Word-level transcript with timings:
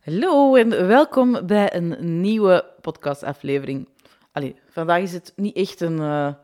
Hallo 0.00 0.54
en 0.54 0.68
welkom 0.86 1.46
bij 1.46 1.74
een 1.74 2.20
nieuwe 2.20 2.72
podcastaflevering. 2.80 3.88
Allee, 4.32 4.56
vandaag 4.68 5.02
is 5.02 5.12
het 5.12 5.32
niet 5.36 5.56
echt 5.56 5.80
een 5.80 5.96
uh, 5.98 6.34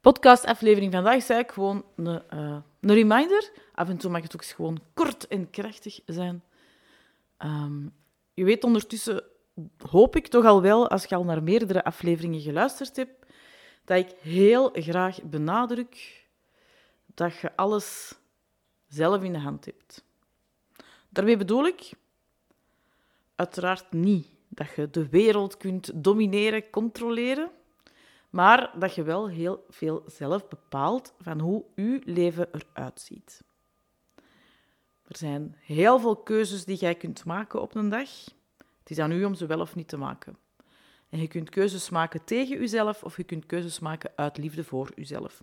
podcastaflevering. 0.00 0.92
Vandaag 0.92 1.16
is 1.16 1.28
eigenlijk 1.28 1.52
gewoon 1.52 1.84
een, 1.96 2.22
uh, 2.34 2.56
een 2.80 2.94
reminder. 2.94 3.50
Af 3.74 3.88
en 3.88 3.96
toe 3.96 4.10
mag 4.10 4.22
het 4.22 4.34
ook 4.34 4.44
gewoon 4.44 4.80
kort 4.94 5.26
en 5.26 5.50
krachtig 5.50 6.00
zijn. 6.06 6.42
Um, 7.38 7.94
je 8.34 8.44
weet 8.44 8.64
ondertussen, 8.64 9.24
hoop 9.90 10.16
ik 10.16 10.26
toch 10.26 10.44
al 10.44 10.62
wel, 10.62 10.88
als 10.88 11.04
je 11.04 11.14
al 11.14 11.24
naar 11.24 11.42
meerdere 11.42 11.84
afleveringen 11.84 12.40
geluisterd 12.40 12.96
hebt, 12.96 13.26
dat 13.84 13.98
ik 13.98 14.14
heel 14.20 14.70
graag 14.72 15.22
benadruk 15.22 16.26
dat 17.14 17.36
je 17.36 17.56
alles 17.56 18.18
zelf 18.86 19.22
in 19.22 19.32
de 19.32 19.38
hand 19.38 19.64
hebt. 19.64 20.04
Daarmee 21.08 21.36
bedoel 21.36 21.66
ik 21.66 21.92
uiteraard 23.42 23.92
niet 23.92 24.26
dat 24.48 24.74
je 24.76 24.90
de 24.90 25.08
wereld 25.08 25.56
kunt 25.56 25.90
domineren, 25.94 26.70
controleren, 26.70 27.50
maar 28.30 28.72
dat 28.78 28.94
je 28.94 29.02
wel 29.02 29.28
heel 29.28 29.64
veel 29.68 30.02
zelf 30.06 30.48
bepaalt 30.48 31.14
van 31.20 31.40
hoe 31.40 31.64
je 31.74 32.00
leven 32.04 32.48
eruit 32.52 33.00
ziet. 33.00 33.42
Er 35.06 35.16
zijn 35.16 35.56
heel 35.60 35.98
veel 35.98 36.16
keuzes 36.16 36.64
die 36.64 36.76
jij 36.76 36.94
kunt 36.94 37.24
maken 37.24 37.60
op 37.60 37.74
een 37.74 37.88
dag. 37.88 38.08
Het 38.56 38.90
is 38.90 38.98
aan 38.98 39.12
u 39.12 39.24
om 39.24 39.34
ze 39.34 39.46
wel 39.46 39.60
of 39.60 39.74
niet 39.74 39.88
te 39.88 39.96
maken. 39.96 40.36
En 41.08 41.20
je 41.20 41.28
kunt 41.28 41.50
keuzes 41.50 41.90
maken 41.90 42.24
tegen 42.24 42.58
jezelf 42.58 43.04
of 43.04 43.16
je 43.16 43.24
kunt 43.24 43.46
keuzes 43.46 43.78
maken 43.78 44.10
uit 44.16 44.38
liefde 44.38 44.64
voor 44.64 44.90
jezelf. 44.94 45.42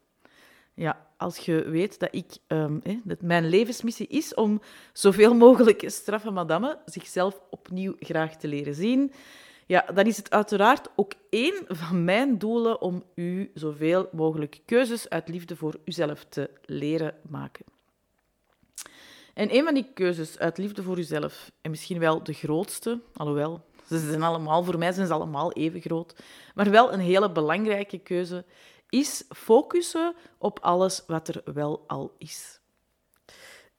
Ja, 0.74 1.09
als 1.20 1.38
je 1.38 1.70
weet 1.70 2.00
dat, 2.00 2.10
ik, 2.12 2.38
um, 2.48 2.82
dat 3.04 3.22
mijn 3.22 3.50
levensmissie 3.50 4.08
is 4.08 4.34
om 4.34 4.62
zoveel 4.94 5.34
mogelijk 5.34 5.84
straffe 5.90 6.32
madame 6.32 6.78
zichzelf 6.86 7.42
opnieuw 7.50 7.96
graag 8.00 8.36
te 8.36 8.48
leren 8.48 8.76
zien, 8.76 9.12
ja, 9.66 9.86
dan 9.94 10.06
is 10.06 10.18
het 10.18 10.32
uiteraard 10.32 10.90
ook 10.96 11.14
één 11.30 11.64
van 11.68 12.04
mijn 12.04 12.38
doelen 12.38 12.82
om 12.82 13.04
u 13.16 13.52
zoveel 13.54 14.10
mogelijk 14.12 14.60
keuzes 14.66 15.10
uit 15.10 15.28
liefde 15.28 15.56
voor 15.56 15.76
uzelf 15.86 16.26
te 16.30 16.50
leren 16.66 17.14
maken. 17.30 17.66
En 19.34 19.56
een 19.56 19.64
van 19.64 19.74
die 19.74 19.88
keuzes 19.94 20.38
uit 20.38 20.58
liefde 20.58 20.84
voor 20.84 20.98
uzelf, 20.98 21.52
en 21.62 21.70
misschien 21.70 22.00
wel 22.00 22.24
de 22.24 22.34
grootste, 22.34 23.00
alhoewel, 23.14 23.62
ze 23.88 24.00
zijn 24.00 24.24
allemaal, 24.24 24.64
voor 24.64 24.78
mij 24.78 24.92
zijn 24.92 25.08
ze 25.08 25.14
allemaal 25.14 25.52
even 25.52 25.82
groot, 25.82 26.16
maar 26.56 26.70
wel 26.70 26.94
een 26.94 27.00
hele 27.00 27.32
belangrijke 27.32 27.98
keuze, 27.98 28.46
is 28.90 29.24
focussen 29.30 30.16
op 30.38 30.60
alles 30.60 31.04
wat 31.08 31.28
er 31.28 31.54
wel 31.54 31.84
al 31.88 32.16
is. 32.18 32.60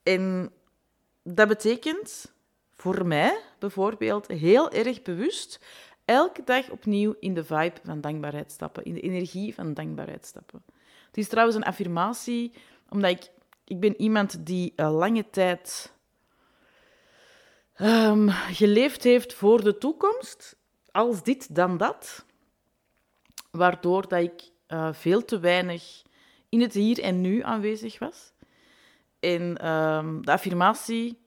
En 0.03 0.53
dat 1.23 1.49
betekent 1.49 2.33
voor 2.75 3.07
mij 3.07 3.41
bijvoorbeeld 3.59 4.27
heel 4.27 4.71
erg 4.71 5.03
bewust 5.03 5.61
elke 6.05 6.45
dag 6.45 6.71
opnieuw 6.71 7.15
in 7.21 7.35
de 7.35 7.45
vibe 7.45 7.81
van 7.85 8.01
dankbaarheid 8.01 8.53
stappen, 8.53 8.85
in 8.85 8.95
de 8.95 9.01
energie 9.01 9.55
van 9.55 9.75
dankbaarheid 9.75 10.27
stappen. 10.27 10.63
Het 11.07 11.19
is 11.19 11.29
trouwens 11.29 11.57
een 11.57 11.65
affirmatie, 11.65 12.53
omdat 12.89 13.11
ik, 13.11 13.31
ik 13.65 13.81
ben 13.81 14.01
iemand 14.01 14.47
die 14.47 14.73
uh, 14.77 14.97
lange 14.97 15.31
tijd 15.31 15.93
um, 17.81 18.29
geleefd 18.31 19.03
heeft 19.03 19.35
voor 19.35 19.65
de 19.65 19.79
toekomst, 19.79 20.57
als 20.91 21.23
dit 21.23 21.55
dan 21.55 21.77
dat, 21.77 22.25
waardoor 23.51 24.09
dat 24.09 24.23
ik 24.23 24.50
uh, 24.73 24.93
veel 24.93 25.25
te 25.25 25.39
weinig 25.39 26.03
in 26.49 26.61
het 26.61 26.75
hier 26.75 27.01
en 27.01 27.21
nu 27.21 27.43
aanwezig 27.43 27.99
was. 27.99 28.33
En 29.21 29.69
um, 29.69 30.25
de 30.25 30.33
affirmatie, 30.33 31.19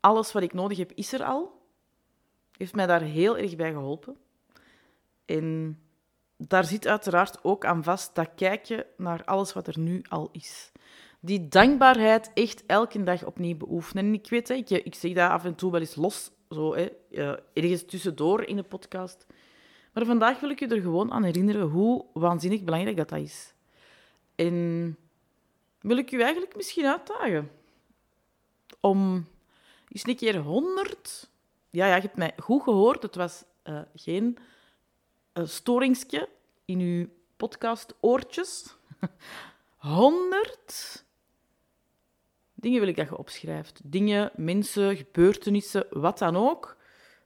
alles 0.00 0.32
wat 0.32 0.42
ik 0.42 0.52
nodig 0.52 0.78
heb, 0.78 0.92
is 0.92 1.12
er 1.12 1.24
al, 1.24 1.62
heeft 2.56 2.74
mij 2.74 2.86
daar 2.86 3.02
heel 3.02 3.38
erg 3.38 3.56
bij 3.56 3.72
geholpen. 3.72 4.16
En 5.24 5.78
daar 6.36 6.64
zit 6.64 6.86
uiteraard 6.86 7.44
ook 7.44 7.64
aan 7.64 7.82
vast 7.82 8.14
dat 8.14 8.30
kijken 8.36 8.84
naar 8.96 9.24
alles 9.24 9.52
wat 9.52 9.66
er 9.66 9.78
nu 9.78 10.02
al 10.08 10.28
is. 10.32 10.72
Die 11.20 11.48
dankbaarheid 11.48 12.30
echt 12.34 12.66
elke 12.66 13.02
dag 13.02 13.24
opnieuw 13.24 13.56
beoefenen. 13.56 14.04
En 14.04 14.14
ik 14.14 14.28
weet, 14.28 14.50
ik, 14.50 14.70
ik 14.70 14.94
zeg 14.94 15.12
dat 15.12 15.30
af 15.30 15.44
en 15.44 15.54
toe 15.54 15.70
wel 15.70 15.80
eens 15.80 15.96
los, 15.96 16.30
zo, 16.50 16.74
hè, 16.74 16.88
uh, 17.10 17.36
ergens 17.52 17.84
tussendoor 17.84 18.44
in 18.44 18.56
de 18.56 18.62
podcast. 18.62 19.26
Maar 19.94 20.04
vandaag 20.04 20.40
wil 20.40 20.50
ik 20.50 20.58
je 20.58 20.66
er 20.66 20.80
gewoon 20.80 21.12
aan 21.12 21.22
herinneren 21.22 21.68
hoe 21.68 22.04
waanzinnig 22.12 22.62
belangrijk 22.62 22.96
dat, 22.96 23.08
dat 23.08 23.18
is. 23.18 23.54
En 24.34 24.96
wil 25.80 25.96
ik 25.96 26.10
je 26.10 26.22
eigenlijk 26.22 26.56
misschien 26.56 26.86
uitdagen 26.86 27.50
om 28.80 29.28
eens 29.88 30.06
een 30.06 30.16
keer 30.16 30.36
100. 30.36 31.30
Ja, 31.70 31.86
ja, 31.86 31.94
je 31.94 32.00
hebt 32.00 32.16
mij 32.16 32.34
goed 32.36 32.62
gehoord. 32.62 33.02
Het 33.02 33.14
was 33.14 33.44
uh, 33.64 33.80
geen 33.94 34.38
uh, 35.34 35.46
storingske 35.46 36.28
in 36.64 36.78
uw 36.78 37.08
podcast-oortjes. 37.36 38.76
100 39.76 41.04
dingen 42.54 42.80
wil 42.80 42.88
ik 42.88 42.96
dat 42.96 43.08
je 43.08 43.16
opschrijft. 43.16 43.80
Dingen, 43.84 44.30
mensen, 44.36 44.96
gebeurtenissen, 44.96 45.86
wat 45.90 46.18
dan 46.18 46.36
ook. 46.36 46.76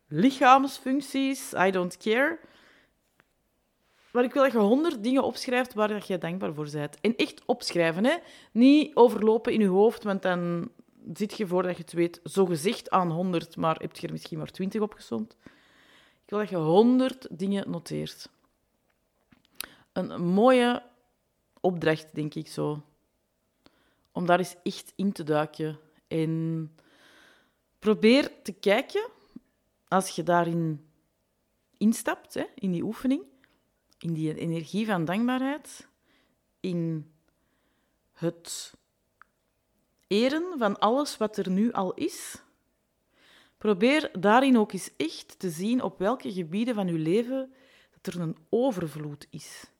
Lichaamsfuncties, 0.09 1.53
I 1.53 1.71
don't 1.71 1.97
care. 1.97 2.39
Maar 4.13 4.25
ik 4.25 4.33
wil 4.33 4.43
dat 4.43 4.53
je 4.53 4.59
honderd 4.59 5.03
dingen 5.03 5.23
opschrijft 5.23 5.75
waar 5.75 5.89
dat 5.89 6.07
je 6.07 6.19
dankbaar 6.19 6.55
voor 6.55 6.71
bent. 6.73 7.01
En 7.01 7.17
echt 7.17 7.43
opschrijven, 7.45 8.05
hè. 8.05 8.17
Niet 8.53 8.97
overlopen 8.97 9.53
in 9.53 9.61
je 9.61 9.67
hoofd, 9.67 10.05
want 10.05 10.23
dan 10.23 10.71
zit 11.13 11.37
je 11.37 11.47
voordat 11.47 11.77
je 11.77 11.83
het 11.83 11.93
weet 11.93 12.21
zo 12.25 12.47
gezegd 12.47 12.91
aan 12.91 13.11
honderd, 13.11 13.57
maar 13.57 13.77
heb 13.81 13.97
je 13.97 14.07
er 14.07 14.13
misschien 14.13 14.39
maar 14.39 14.51
twintig 14.51 14.81
opgezond. 14.81 15.37
Ik 16.25 16.35
wil 16.35 16.39
dat 16.39 16.49
je 16.49 16.57
honderd 16.57 17.27
dingen 17.31 17.71
noteert. 17.71 18.29
Een 19.93 20.23
mooie 20.23 20.83
opdracht, 21.61 22.15
denk 22.15 22.35
ik 22.35 22.49
zo. 22.49 22.83
Om 24.13 24.27
daar 24.27 24.39
eens 24.39 24.57
echt 24.63 24.93
in 24.97 25.13
te 25.13 25.25
duiken. 25.25 25.79
En 26.07 26.75
probeer 27.79 28.43
te 28.43 28.53
kijken, 28.53 29.09
als 29.89 30.09
je 30.09 30.23
daarin 30.23 30.87
instapt, 31.77 32.35
hè, 32.35 32.45
in 32.55 32.71
die 32.71 32.83
oefening, 32.83 33.23
in 33.99 34.13
die 34.13 34.35
energie 34.35 34.87
van 34.87 35.05
dankbaarheid, 35.05 35.89
in 36.61 37.13
het 38.13 38.75
eren 40.07 40.59
van 40.59 40.79
alles 40.79 41.17
wat 41.17 41.37
er 41.37 41.51
nu 41.51 41.73
al 41.73 41.95
is. 41.95 42.43
Probeer 43.59 44.11
daarin 44.21 44.59
ook 44.59 44.73
eens 44.73 44.91
echt 44.97 45.39
te 45.39 45.51
zien 45.51 45.83
op 45.83 45.99
welke 45.99 46.33
gebieden 46.33 46.75
van 46.75 46.89
uw 46.89 47.03
leven 47.03 47.53
dat 47.91 48.15
er 48.15 48.21
een 48.21 48.37
overvloed 48.49 49.27
is. 49.31 49.71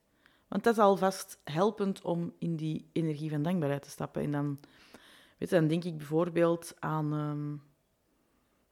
Want 0.49 0.65
dat 0.65 0.73
is 0.73 0.83
alvast 0.83 1.41
helpend 1.45 2.03
om 2.03 2.33
in 2.39 2.57
die 2.57 2.89
energie 2.93 3.31
van 3.31 3.43
dankbaarheid 3.43 3.83
te 3.83 3.91
stappen. 3.91 4.23
En 4.23 4.33
dan, 4.33 4.59
weet 5.39 5.49
je, 5.49 5.55
dan 5.55 5.69
denk 5.69 5.85
ik 5.85 5.97
bijvoorbeeld 5.97 6.75
aan 6.79 7.13
ehm, 7.13 7.57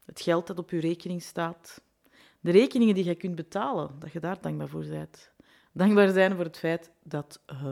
het 0.05 0.21
geld 0.21 0.47
dat 0.47 0.59
op 0.59 0.69
uw 0.69 0.79
rekening 0.79 1.21
staat. 1.21 1.81
De 2.39 2.51
rekeningen 2.51 2.95
die 2.95 3.05
je 3.05 3.15
kunt 3.15 3.35
betalen, 3.35 3.99
dat 3.99 4.11
je 4.11 4.19
daar 4.19 4.41
dankbaar 4.41 4.67
voor 4.67 4.85
bent 4.85 5.35
dankbaar 5.77 6.09
zijn 6.09 6.35
voor 6.35 6.43
het 6.43 6.57
feit 6.57 6.91
dat 7.03 7.39
uh, 7.51 7.69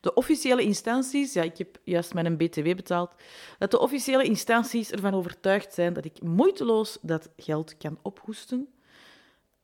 de 0.00 0.14
officiële 0.14 0.62
instanties, 0.62 1.32
ja, 1.32 1.42
ik 1.42 1.58
heb 1.58 1.78
juist 1.84 2.14
mijn 2.14 2.36
BTW 2.36 2.62
betaald, 2.62 3.14
dat 3.58 3.70
de 3.70 3.78
officiële 3.78 4.24
instanties 4.24 4.90
ervan 4.90 5.14
overtuigd 5.14 5.74
zijn 5.74 5.92
dat 5.92 6.04
ik 6.04 6.22
moeiteloos 6.22 6.98
dat 7.02 7.28
geld 7.36 7.76
kan 7.76 7.98
ophoesten. 8.02 8.68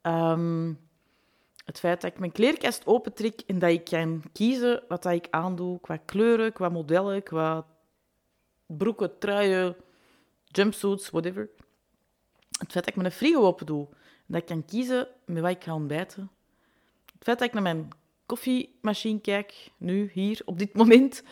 Um, 0.03 0.79
het 1.65 1.79
feit 1.79 2.01
dat 2.01 2.11
ik 2.11 2.19
mijn 2.19 2.33
kleerkast 2.33 2.87
opentrek 2.87 3.41
en 3.47 3.59
dat 3.59 3.71
ik 3.71 3.85
kan 3.85 4.23
kiezen 4.33 4.83
wat 4.89 5.03
dat 5.03 5.13
ik 5.13 5.27
aandoe 5.31 5.81
qua 5.81 5.97
kleuren, 5.97 6.53
qua 6.53 6.69
modellen, 6.69 7.23
qua 7.23 7.67
broeken, 8.67 9.19
truien, 9.19 9.77
jumpsuits, 10.45 11.11
whatever. 11.11 11.51
Het 12.59 12.73
feit 12.73 12.85
dat 12.85 12.87
ik 12.87 12.97
mijn 12.97 13.13
frigo 13.13 13.43
open 13.43 13.67
doe 13.67 13.89
en 13.91 14.27
dat 14.27 14.41
ik 14.41 14.47
kan 14.47 14.65
kiezen 14.65 15.09
met 15.25 15.43
wat 15.43 15.51
ik 15.51 15.65
ga 15.65 15.75
ontbijten 15.75 16.31
feit 17.25 17.39
dat 17.39 17.49
ik 17.49 17.53
naar 17.55 17.63
mijn 17.63 17.89
koffiemachine 18.27 19.21
kijk, 19.21 19.71
nu, 19.77 20.11
hier, 20.13 20.43
op 20.45 20.59
dit 20.59 20.75
moment, 20.75 21.23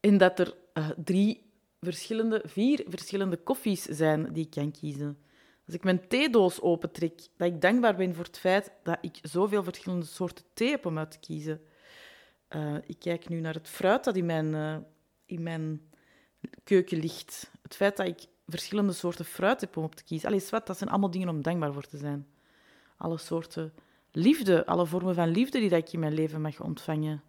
en 0.00 0.18
dat 0.18 0.38
er 0.38 0.54
uh, 0.74 0.88
drie 1.04 1.50
verschillende, 1.80 2.42
vier 2.44 2.84
verschillende 2.88 3.36
koffies 3.36 3.82
zijn 3.82 4.32
die 4.32 4.44
ik 4.44 4.50
kan 4.50 4.70
kiezen. 4.70 5.18
Als 5.66 5.74
ik 5.74 5.84
mijn 5.84 6.08
theedoos 6.08 6.60
opentrek, 6.60 7.28
dat 7.36 7.48
ik 7.48 7.60
dankbaar 7.60 7.96
ben 7.96 8.14
voor 8.14 8.24
het 8.24 8.38
feit 8.38 8.72
dat 8.82 8.98
ik 9.00 9.18
zoveel 9.22 9.62
verschillende 9.62 10.06
soorten 10.06 10.44
thee 10.54 10.70
heb 10.70 10.86
om 10.86 10.98
uit 10.98 11.10
te 11.10 11.18
kiezen. 11.18 11.60
Uh, 12.56 12.74
ik 12.86 12.98
kijk 12.98 13.28
nu 13.28 13.40
naar 13.40 13.54
het 13.54 13.68
fruit 13.68 14.04
dat 14.04 14.16
in 14.16 14.26
mijn, 14.26 14.46
uh, 14.54 14.76
in 15.26 15.42
mijn 15.42 15.90
keuken 16.64 16.98
ligt. 16.98 17.50
Het 17.62 17.74
feit 17.74 17.96
dat 17.96 18.06
ik 18.06 18.26
verschillende 18.46 18.92
soorten 18.92 19.24
fruit 19.24 19.60
heb 19.60 19.76
om 19.76 19.84
op 19.84 19.94
te 19.94 20.04
kiezen. 20.04 20.28
Alles 20.28 20.50
wat, 20.50 20.66
dat 20.66 20.78
zijn 20.78 20.90
allemaal 20.90 21.10
dingen 21.10 21.28
om 21.28 21.42
dankbaar 21.42 21.72
voor 21.72 21.86
te 21.86 21.96
zijn. 21.96 22.26
Alle 22.96 23.18
soorten 23.18 23.72
liefde, 24.12 24.66
alle 24.66 24.86
vormen 24.86 25.14
van 25.14 25.28
liefde 25.28 25.58
die 25.58 25.68
dat 25.68 25.78
ik 25.78 25.92
in 25.92 26.00
mijn 26.00 26.14
leven 26.14 26.40
mag 26.40 26.60
ontvangen, 26.60 27.22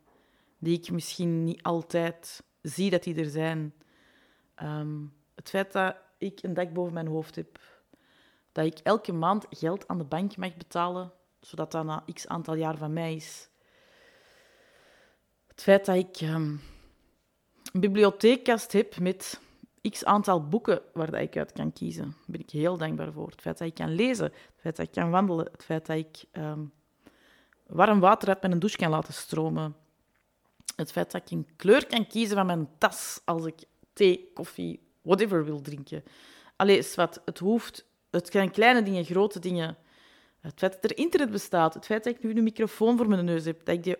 die 0.57 0.77
ik 0.77 0.91
misschien 0.91 1.43
niet 1.43 1.63
altijd 1.63 2.43
zie 2.61 2.89
dat 2.89 3.03
die 3.03 3.15
er 3.15 3.29
zijn. 3.29 3.73
Um, 4.63 5.13
het 5.35 5.49
feit 5.49 5.71
dat 5.71 5.95
ik 6.17 6.43
een 6.43 6.53
dak 6.53 6.73
boven 6.73 6.93
mijn 6.93 7.07
hoofd 7.07 7.35
heb, 7.35 7.59
Dat 8.51 8.65
ik 8.65 8.79
elke 8.83 9.11
maand 9.11 9.45
geld 9.49 9.87
aan 9.87 9.97
de 9.97 10.03
bank 10.03 10.37
mag 10.37 10.57
betalen, 10.57 11.11
zodat 11.39 11.71
dat 11.71 11.85
na 11.85 12.03
x 12.13 12.27
aantal 12.27 12.55
jaar 12.55 12.77
van 12.77 12.93
mij 12.93 13.15
is. 13.15 13.49
Het 15.47 15.61
feit 15.61 15.85
dat 15.85 15.95
ik 15.95 16.17
ehm, 16.17 16.55
een 17.73 17.79
bibliotheekkast 17.79 18.71
heb 18.71 18.99
met 18.99 19.39
x 19.89 20.05
aantal 20.05 20.47
boeken 20.47 20.81
waar 20.93 21.21
ik 21.21 21.37
uit 21.37 21.51
kan 21.51 21.73
kiezen, 21.73 22.03
daar 22.03 22.23
ben 22.25 22.39
ik 22.39 22.49
heel 22.49 22.77
dankbaar 22.77 23.11
voor. 23.11 23.29
Het 23.29 23.41
feit 23.41 23.57
dat 23.57 23.67
ik 23.67 23.73
kan 23.73 23.95
lezen, 23.95 24.25
het 24.25 24.61
feit 24.61 24.75
dat 24.75 24.85
ik 24.85 24.91
kan 24.91 25.09
wandelen, 25.09 25.49
het 25.51 25.63
feit 25.63 25.85
dat 25.85 25.97
ik 25.97 26.23
ehm, 26.31 26.63
warm 27.67 27.99
water 27.99 28.29
uit 28.29 28.41
mijn 28.41 28.59
douche 28.59 28.77
kan 28.77 28.89
laten 28.89 29.13
stromen. 29.13 29.75
Het 30.75 30.91
feit 30.91 31.11
dat 31.11 31.21
ik 31.21 31.31
een 31.31 31.47
kleur 31.55 31.87
kan 31.87 32.07
kiezen 32.07 32.35
van 32.35 32.45
mijn 32.45 32.69
tas 32.77 33.21
als 33.25 33.45
ik 33.45 33.63
thee, 33.93 34.31
koffie, 34.33 34.87
whatever 35.01 35.45
wil 35.45 35.61
drinken. 35.61 36.03
Allee, 36.55 36.87
wat, 36.95 37.21
het 37.25 37.39
hoeft. 37.39 37.85
Het 38.09 38.29
zijn 38.31 38.51
kleine 38.51 38.83
dingen, 38.83 39.05
grote 39.05 39.39
dingen. 39.39 39.77
Het 40.39 40.53
feit 40.59 40.71
dat 40.73 40.91
er 40.91 40.97
internet 40.97 41.31
bestaat, 41.31 41.73
het 41.73 41.85
feit 41.85 42.03
dat 42.03 42.15
ik 42.15 42.23
nu 42.23 42.35
een 42.35 42.43
microfoon 42.43 42.97
voor 42.97 43.07
mijn 43.07 43.25
neus 43.25 43.45
heb, 43.45 43.65
dat 43.65 43.75
ik, 43.75 43.83
die, 43.83 43.95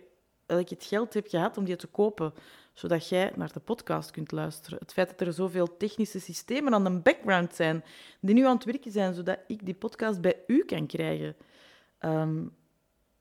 dat 0.50 0.60
ik 0.60 0.70
het 0.70 0.84
geld 0.84 1.14
heb 1.14 1.28
gehad 1.28 1.58
om 1.58 1.64
die 1.64 1.76
te 1.76 1.88
kopen, 1.88 2.34
zodat 2.74 3.10
jij 3.10 3.32
naar 3.36 3.54
de 3.54 3.60
podcast 3.60 4.12
kunt 4.12 4.32
luisteren. 4.32 4.80
Het 4.80 4.94
feit 4.94 5.10
dat 5.10 5.28
er 5.28 5.34
zoveel 5.34 5.78
technische 5.78 6.20
systemen 6.20 6.74
aan 6.74 6.84
de 6.84 7.00
background 7.00 7.56
zijn, 7.56 7.84
die 8.20 8.36
nu 8.36 8.46
aan 8.46 8.56
het 8.56 8.66
werken 8.66 8.92
zijn, 8.92 9.14
zodat 9.14 9.40
ik 9.48 9.66
die 9.66 9.74
podcast 9.74 10.22
bij 10.22 10.38
u 10.48 10.66
kan 10.66 10.88
krijgen. 10.88 11.36
Um, 12.00 12.56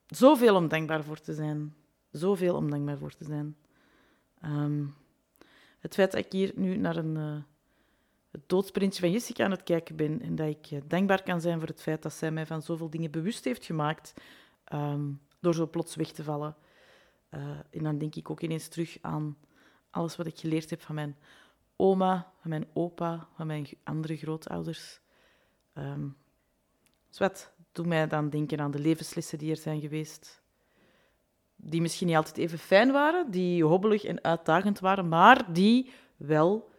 zoveel 0.07 0.57
om 0.57 0.69
dankbaar 0.69 1.05
voor 1.05 1.21
te 1.21 1.35
zijn. 1.35 1.75
Zoveel 2.11 2.55
om 2.55 2.71
dankbaar 2.71 2.99
voor 2.99 3.15
te 3.15 3.25
zijn. 3.25 3.57
Ehm, 4.41 4.85
het 5.79 5.95
feit 5.95 6.13
dat 6.13 6.25
ik 6.25 6.33
hier 6.33 6.53
nu 6.55 6.77
naar 6.77 6.97
een, 6.97 7.17
uh, 7.17 7.37
het 8.31 8.43
doodsprintje 8.47 9.01
van 9.01 9.11
Jessica 9.11 9.45
aan 9.45 9.51
het 9.51 9.63
kijken 9.63 9.97
ben 9.97 10.23
en 10.23 10.35
dat 10.35 10.49
ik 10.49 10.71
uh, 10.71 10.81
dankbaar 10.87 11.23
kan 11.23 11.41
zijn 11.41 11.59
voor 11.59 11.69
het 11.69 11.83
feit 11.83 12.03
dat 12.03 12.13
zij 12.13 12.31
mij 12.31 12.47
van 12.47 12.63
zoveel 12.63 12.91
dingen 12.91 13.11
bewust 13.11 13.45
heeft 13.45 13.65
gemaakt 13.65 14.15
ehm, 14.65 15.11
door 15.41 15.55
zo 15.55 15.67
plots 15.67 15.97
weg 15.97 16.11
te 16.11 16.25
vallen. 16.25 16.57
Uh, 17.31 17.41
en 17.71 17.83
dan 17.83 17.99
denk 17.99 18.15
ik 18.15 18.31
ook 18.31 18.41
ineens 18.41 18.69
terug 18.69 18.99
aan 19.01 19.37
alles 19.91 20.17
wat 20.17 20.27
ik 20.27 20.39
geleerd 20.39 20.71
heb 20.71 20.83
van 20.83 20.95
mijn 20.95 21.17
oma, 21.77 22.33
van 22.41 22.51
mijn 22.51 22.67
opa, 22.73 23.29
van 23.35 23.47
mijn 23.47 23.67
andere 23.85 24.17
grootouders. 24.17 25.01
Um, 25.75 26.17
zwet, 27.09 27.53
doet 27.73 27.87
mij 27.87 28.07
dan 28.07 28.31
denken 28.31 28.61
aan 28.61 28.71
de 28.71 28.79
levenslessen 28.79 29.39
die 29.39 29.51
er 29.51 29.57
zijn 29.57 29.81
geweest. 29.81 30.43
Die 31.57 31.81
misschien 31.81 32.07
niet 32.07 32.17
altijd 32.17 32.39
even 32.39 32.59
fijn 32.59 32.93
waren, 32.93 33.31
die 33.31 33.65
hobbelig 33.65 34.05
en 34.05 34.25
uitdagend 34.25 34.79
waren, 34.79 35.09
maar 35.09 35.53
die 35.53 35.91
wel, 36.17 36.71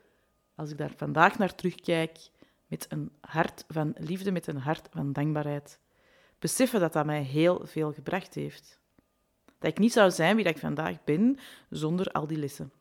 als 0.55 0.71
ik 0.71 0.77
daar 0.77 0.93
vandaag 0.95 1.37
naar 1.37 1.55
terugkijk, 1.55 2.29
met 2.67 2.85
een 2.89 3.11
hart 3.21 3.65
van 3.67 3.95
liefde, 3.97 4.31
met 4.31 4.47
een 4.47 4.57
hart 4.57 4.87
van 4.91 5.13
dankbaarheid, 5.13 5.79
beseffen 6.39 6.79
dat 6.79 6.93
dat 6.93 7.05
mij 7.05 7.21
heel 7.21 7.65
veel 7.65 7.93
gebracht 7.93 8.33
heeft. 8.33 8.78
Dat 9.59 9.71
ik 9.71 9.77
niet 9.77 9.93
zou 9.93 10.11
zijn 10.11 10.35
wie 10.35 10.43
dat 10.45 10.55
ik 10.55 10.61
vandaag 10.61 11.03
ben 11.03 11.37
zonder 11.69 12.11
al 12.11 12.27
die 12.27 12.37
lessen. 12.37 12.71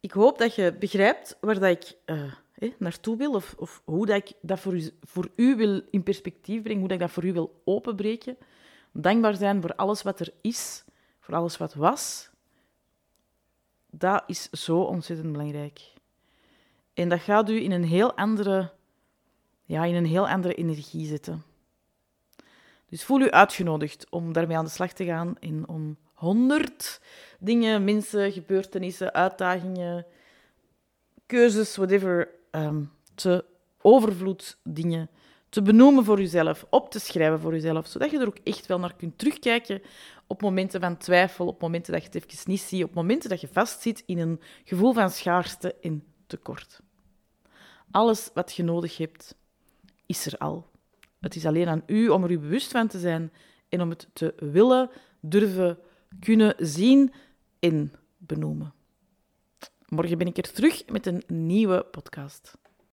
Ik 0.00 0.12
hoop 0.12 0.38
dat 0.38 0.54
je 0.54 0.76
begrijpt 0.78 1.36
waar 1.40 1.58
dat 1.58 1.70
ik 1.70 1.96
uh, 2.06 2.32
naartoe 2.78 3.16
wil, 3.16 3.32
of, 3.32 3.54
of 3.58 3.82
hoe 3.84 4.06
dat 4.06 4.16
ik 4.16 4.32
dat 4.40 4.60
voor 4.60 4.74
u, 4.74 4.90
voor 5.02 5.30
u 5.36 5.56
wil 5.56 5.82
in 5.90 6.02
perspectief 6.02 6.62
brengen, 6.62 6.80
hoe 6.80 6.88
dat 6.88 7.00
ik 7.00 7.06
dat 7.06 7.12
voor 7.14 7.24
u 7.24 7.32
wil 7.32 7.62
openbreken. 7.64 8.36
Dankbaar 8.92 9.34
zijn 9.34 9.60
voor 9.60 9.74
alles 9.74 10.02
wat 10.02 10.20
er 10.20 10.32
is, 10.40 10.84
voor 11.20 11.34
alles 11.34 11.56
wat 11.56 11.74
was. 11.74 12.30
Dat 13.90 14.24
is 14.26 14.50
zo 14.50 14.80
ontzettend 14.80 15.32
belangrijk. 15.32 15.92
En 16.94 17.08
dat 17.08 17.20
gaat 17.20 17.50
u 17.50 17.62
in 17.62 17.70
een 17.70 17.84
heel 17.84 18.16
andere, 18.16 18.72
ja, 19.64 19.84
in 19.84 19.94
een 19.94 20.06
heel 20.06 20.28
andere 20.28 20.54
energie 20.54 21.06
zetten. 21.06 21.42
Dus 22.88 23.04
voel 23.04 23.20
u 23.20 23.30
uitgenodigd 23.30 24.06
om 24.10 24.32
daarmee 24.32 24.56
aan 24.56 24.64
de 24.64 24.70
slag 24.70 24.92
te 24.92 25.04
gaan 25.04 25.38
en 25.38 25.68
om 25.68 25.96
honderd 26.14 27.00
dingen, 27.38 27.84
mensen, 27.84 28.32
gebeurtenissen, 28.32 29.14
uitdagingen, 29.14 30.06
keuzes, 31.26 31.76
whatever, 31.76 32.28
um, 32.50 32.92
te 33.14 33.44
overvloed 33.80 34.58
dingen 34.62 35.10
te 35.48 35.62
benoemen 35.62 36.04
voor 36.04 36.18
jezelf, 36.18 36.66
op 36.70 36.90
te 36.90 36.98
schrijven 36.98 37.40
voor 37.40 37.52
jezelf, 37.52 37.86
zodat 37.86 38.10
je 38.10 38.18
er 38.18 38.26
ook 38.26 38.38
echt 38.44 38.66
wel 38.66 38.78
naar 38.78 38.94
kunt 38.96 39.18
terugkijken 39.18 39.82
op 40.26 40.42
momenten 40.42 40.80
van 40.80 40.96
twijfel, 40.96 41.46
op 41.46 41.60
momenten 41.60 41.92
dat 41.92 42.02
je 42.02 42.08
het 42.08 42.16
even 42.16 42.50
niet 42.50 42.60
ziet, 42.60 42.84
op 42.84 42.94
momenten 42.94 43.30
dat 43.30 43.40
je 43.40 43.48
vastzit 43.52 44.02
in 44.06 44.18
een 44.18 44.40
gevoel 44.64 44.92
van 44.92 45.10
schaarste 45.10 45.74
en 45.74 46.04
tekort. 46.26 46.80
Alles 47.90 48.30
wat 48.34 48.54
je 48.54 48.62
nodig 48.62 48.96
hebt, 48.96 49.34
is 50.06 50.26
er 50.26 50.38
al. 50.38 50.70
Het 51.20 51.34
is 51.34 51.46
alleen 51.46 51.68
aan 51.68 51.82
u 51.86 52.08
om 52.08 52.24
er 52.24 52.30
u 52.30 52.38
bewust 52.38 52.70
van 52.70 52.88
te 52.88 52.98
zijn 52.98 53.32
en 53.68 53.80
om 53.80 53.90
het 53.90 54.08
te 54.12 54.34
willen, 54.36 54.90
durven, 55.20 55.78
kunnen 56.20 56.54
zien 56.58 57.12
en 57.58 57.92
benoemen. 58.16 58.74
Morgen 59.86 60.18
ben 60.18 60.26
ik 60.26 60.36
er 60.36 60.52
terug 60.52 60.86
met 60.86 61.06
een 61.06 61.22
nieuwe 61.26 61.84
podcast. 61.84 62.58